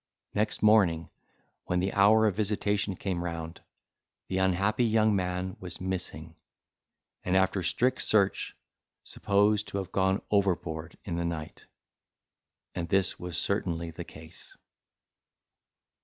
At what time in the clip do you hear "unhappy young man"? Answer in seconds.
4.39-5.55